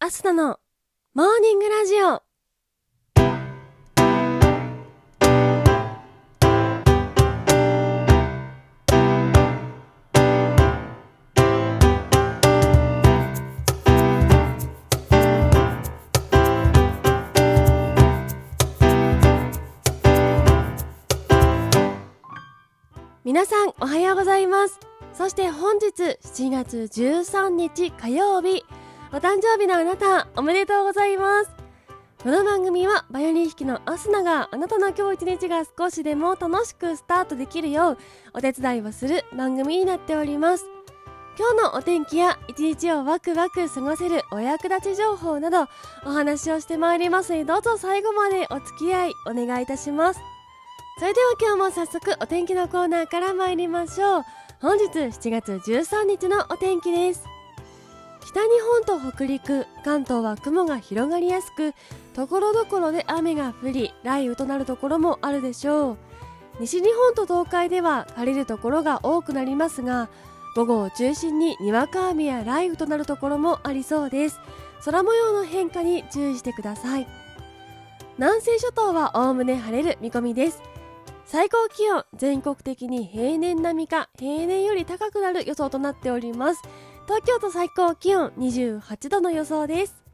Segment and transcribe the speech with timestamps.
[0.00, 0.60] アスナの
[1.12, 2.22] モーニングラジオ。
[23.24, 24.78] 皆さんおはようございます。
[25.12, 25.88] そして本日
[26.22, 28.64] 7月13日火曜日。
[29.10, 31.50] お誕生日のあなたおめでとうございます。
[32.22, 37.98] この番組はバイオリン弾きのアスナがあなたの今日一日が少しでも楽しくスタートできるよう
[38.34, 40.66] お手伝いをする番組になっております。
[41.38, 45.68] 今日のお天気や一日をワクワク過ごせるお役立ち情報など
[46.04, 47.46] お話をしてまいります。
[47.46, 50.20] どうぞ最後までお付き合いお願いいたします。
[50.98, 54.22] それでは今日も早速お天気のコーナーから参りましょう。
[54.60, 57.37] 本日7月13日のお天気です。
[58.28, 61.72] 北日本と北陸関東は雲が広がりやすく
[62.12, 65.96] ところどころで雨が降り雷雨となるところもあるでしょう。
[66.60, 70.10] 西日本と東海では晴れるところが多くなりますが
[70.54, 74.38] 午後を中心ににわか雨や雷雨となるところもありそうです。
[74.84, 77.08] 空模様の変化に注意してください。
[78.18, 80.60] 南西諸島はおおむね晴れる見込みです。
[81.24, 86.62] 最高気温全国的に平年並みか平年より高くなる予想となっております。
[87.08, 90.04] 東京都最高気温28度の予想です。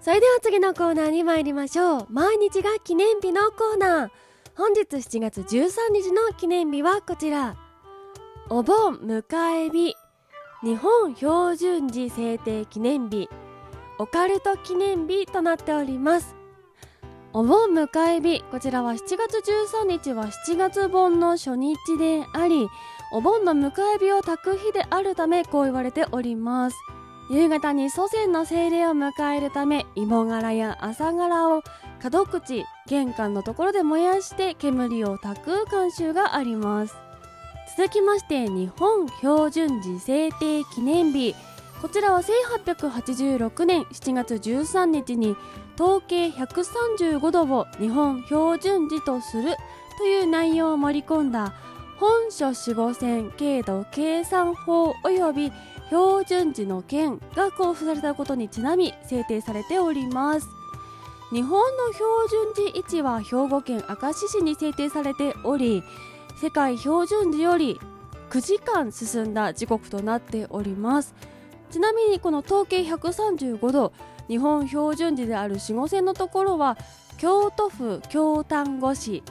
[0.00, 2.06] それでは次のコーナーに参りましょう。
[2.10, 4.10] 毎日が記念日のコーナー。
[4.56, 7.56] 本日7月13日の記念日はこちら。
[8.48, 9.96] お盆迎え日。
[10.62, 13.28] 日本標準時制定記念日。
[13.98, 16.36] オカルト記念日となっております。
[17.32, 18.44] お盆迎え日。
[18.44, 19.38] こちらは7月
[19.74, 22.68] 13日は7月盆の初日であり
[23.14, 26.76] お盆の迎え日を炊く日であるためこう言われております。
[27.30, 31.62] 夕方に祖先の精霊を迎えるため芋殻や朝殻を
[32.00, 36.96] 角口玄関のところで燃やして煙を炊く慣習があります。
[37.76, 41.34] 続きまして日本標準時制定記念日。
[41.82, 45.36] こちらは1886年7月13日に
[45.74, 49.56] 統計135度を日本標準時とする
[49.98, 51.54] という内容を盛り込んだ
[52.02, 55.52] 本書四五線経度計算法及び
[55.86, 60.48] 標準時の件が交付されたことにちなみ制定されております。
[61.32, 65.84] 日本の標準時位置は兵庫県明石市に制定されており
[66.40, 67.78] 世界標準時より
[68.30, 71.14] 9時間進んだ時刻となっております。
[71.70, 73.92] ちなみにこの統計135度
[74.26, 76.76] 日本標準時である四五線のところは
[77.18, 79.22] 京都府京丹後市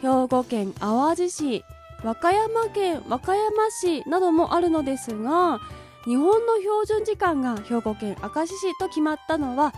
[0.00, 1.62] 兵庫県淡路市
[2.04, 5.58] 和歌山県和歌山市などもあるのですが
[6.04, 9.72] 日本の標準時間が兵庫県明石市と決まったのは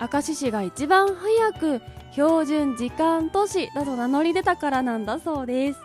[0.00, 1.82] 明石市が一番早く
[2.12, 5.80] 標準時間都市だと名乗り出たからなんだそうです。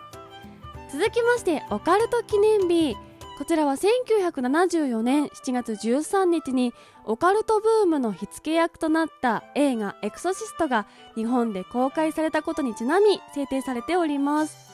[0.92, 2.96] 続きましてオカルト記念日。
[3.38, 14.67] こちらは1974年7月13日にオカルトブームの火付け役となった映画「エクソシスト」が日本で公開されたことにちなみ制定されております。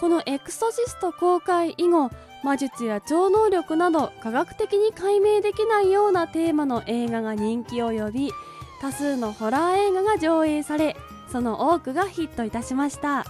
[0.00, 2.10] このエクソシスト公開以後
[2.42, 8.30] 魔術や超能力など科学的に解明できないようなテーマの映画が人気を呼び
[8.80, 10.96] 多数のホラー映画が上映され
[11.30, 13.24] その多くがヒットいたしました。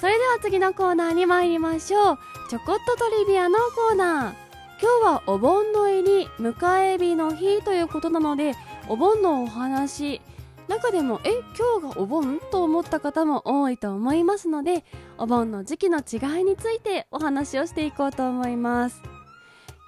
[0.00, 2.18] それでは次のコーナーに参りましょう。
[2.50, 4.34] ちょこっとトリビアのコーナー。
[4.80, 8.54] 今日はお盆の入り迎え日の日ということなので
[8.88, 10.20] お盆のお話
[10.68, 14.84] 中でもえ今日がお盆と思った方も多いと思いますので
[15.18, 19.02] お盆の時期の違いについてお話をしていこうと思います。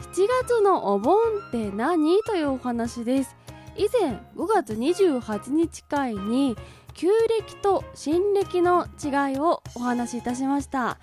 [0.01, 1.17] 7月のお盆
[1.49, 2.19] って何？
[2.27, 3.37] というお話です。
[3.77, 6.57] 以前5月28日会に
[6.93, 10.99] 旧暦と新暦の違いをお話しいたしました。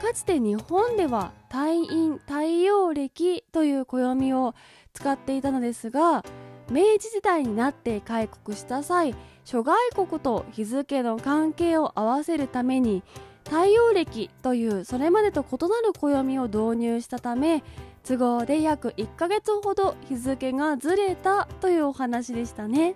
[0.00, 4.54] かつて日本では太陰太陽暦という暦を
[4.92, 6.24] 使っていたのですが
[6.70, 9.14] 明治時代になって開国した際
[9.44, 13.02] 諸外国と日付の関係を合わせるために
[13.44, 17.64] 太陽暦というそれまでと異なる暦を導入したため
[18.04, 22.94] 都合で約1ヶ月ほど日付がずれたというお話でしたね、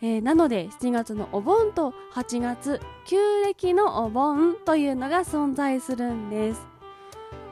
[0.00, 6.66] えー、なので7月のお盆と8月旧暦のお盆というのが存在するんです。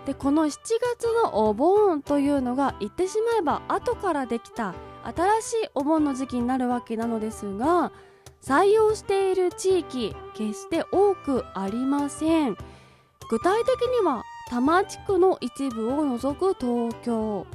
[0.07, 0.51] でこの7
[0.97, 7.93] 月のお盆というのが言ってしまえば後からできた新しいお盆の時期になるわけなのですが
[8.43, 12.57] 採用している地域決して多くありません。
[13.31, 17.47] 具体的には多摩地区の一部を除く東京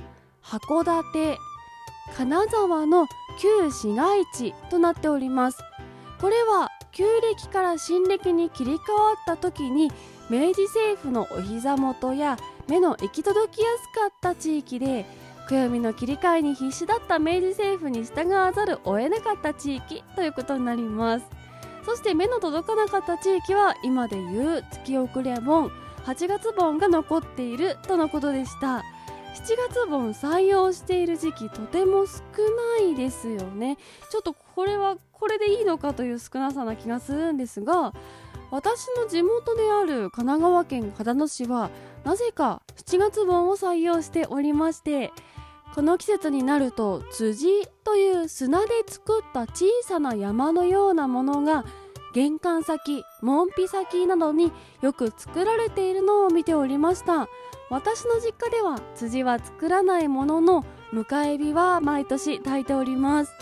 [0.41, 1.37] 函館
[2.15, 3.05] 金沢の
[3.39, 5.59] 旧市街地となっております。
[6.19, 9.91] これは旧暦から新暦に切り替わった時に
[10.29, 15.05] 明治政府のお膝元や目の行き届きやすかった地域で
[15.47, 21.25] 暦の切り替えに必死だった明治政府に従わざるを得なかった地域ということになります。
[21.85, 25.71] そして目の届かなかった地域は今でいう月遅れ盆
[26.05, 28.83] 8月盆が残っているとのことでした。
[29.35, 32.21] 7月盆採用している時期とても少
[32.79, 33.77] ないですよね。
[34.09, 37.93] ちょっとこれはこれでいいのかという少なさな気がするんですが
[38.51, 41.69] 私の地元である神奈川県秦野市は
[42.03, 45.11] なぜか7月盆を採用しておりまして
[45.73, 47.47] この季節になると辻
[47.83, 51.65] という砂で作った小さな山のようなものが
[52.13, 57.27] 玄関先門扉先などによく作られているのを見ておりました。
[57.69, 63.33] 私の実家では辻は作らないものの迎え火は毎年炊いております。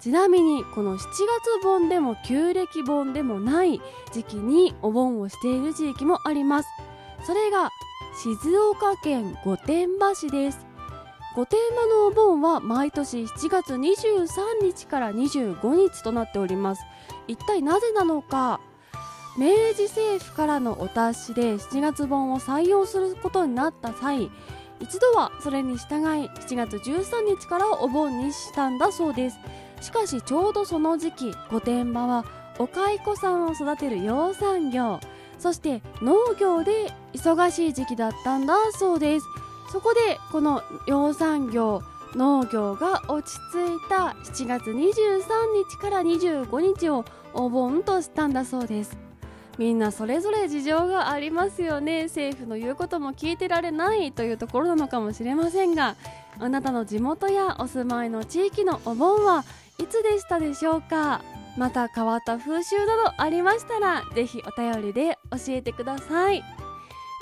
[0.00, 3.80] ちなみにこの7月盆でも旧暦盆でもない
[4.12, 6.68] 時期にお盆をしている地域もあります。
[7.24, 7.70] それが
[8.20, 10.71] 静岡県御殿場市です。
[11.34, 14.28] 御殿場のお盆は毎年7月23
[14.62, 16.82] 日から25日となっております。
[17.26, 18.60] 一体なぜなのか。
[19.38, 24.30] 明治政府からのお達しで7月盆を採用することになった際
[24.78, 29.38] 一度はそれに従い7月13日からお盆にしたんだそうです。
[29.80, 32.26] しかしちょうどその時期御殿場は
[32.58, 35.00] お蚕さんを育てる養蚕業
[35.38, 39.26] そして農業で忙しい時期だったんだそうです。
[39.72, 41.82] そこでこの養蚕業
[42.14, 44.74] 農業が落ち着いた7月23
[45.70, 48.98] 日から25日をお盆としたんだそうです。
[49.56, 52.04] みんなそれぞれ事情がありますよね。
[52.04, 55.96] 政府の言うことも聞いてられないというところなのかもしれませんが
[56.38, 59.44] あなたの地元やお住まいの地域のお盆は
[59.78, 61.22] いつでしたでしょうか？
[61.56, 66.42] また変わった風習などありましたらぜひお便りで教えてください。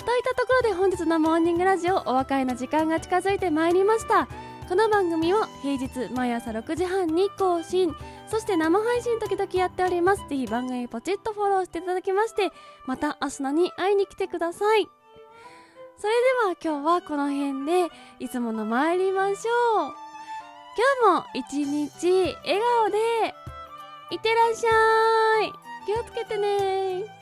[0.03, 4.27] といったところで本日のモーニングラジオお別れの時間が近づいてまいりました。
[4.67, 7.93] この番組を平日毎朝6時半に更新。
[8.27, 10.27] そして生配信時々やっております。
[10.27, 12.49] ぜひ番組ポチッとフォローしていただきまして
[12.87, 14.87] また明日のに会いに来てください。
[15.97, 19.93] それでは今日はこの辺でいつもの参りましょう。
[21.03, 23.35] 今日も一日笑顔で
[24.11, 25.53] いってらっしゃい。
[25.85, 27.20] 気をつけてね。